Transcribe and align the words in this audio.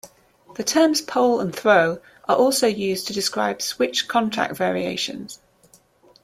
The 0.55 0.63
terms 0.63 0.99
pole 0.99 1.39
and 1.39 1.55
throw 1.55 1.99
are 2.27 2.35
also 2.35 2.65
used 2.65 3.05
to 3.05 3.13
describe 3.13 3.61
switch 3.61 4.07
contact 4.07 4.55
variations. 4.57 5.39